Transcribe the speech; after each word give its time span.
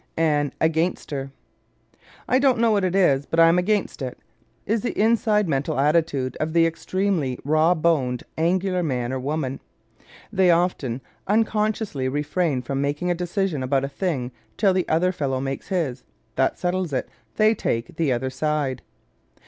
An 0.17 0.51
"Againster"¶ 0.59 1.29
"I 2.27 2.39
don't 2.39 2.57
know 2.57 2.71
what 2.71 2.83
it 2.83 2.95
is 2.95 3.27
but 3.27 3.39
I'm 3.39 3.59
against 3.59 4.01
it," 4.01 4.17
is 4.65 4.81
the 4.81 4.99
inside 4.99 5.47
mental 5.47 5.79
attitude 5.79 6.35
of 6.39 6.53
the 6.53 6.65
extremely 6.65 7.37
raw 7.45 7.75
boned, 7.75 8.23
angular 8.35 8.81
man 8.81 9.13
or 9.13 9.19
woman. 9.19 9.59
They 10.33 10.49
often, 10.49 11.01
unconsciously, 11.27 12.09
refrain 12.09 12.63
from 12.63 12.81
making 12.81 13.11
a 13.11 13.13
decision 13.13 13.61
about 13.61 13.83
a 13.85 13.87
thing 13.89 14.31
till 14.57 14.73
the 14.73 14.89
other 14.89 15.11
fellow 15.11 15.39
makes 15.39 15.67
his. 15.67 16.03
That 16.35 16.57
settles 16.57 16.91
it; 16.93 17.07
they 17.35 17.53
take 17.53 17.95
the 17.97 18.11
other 18.11 18.31
side. 18.31 18.81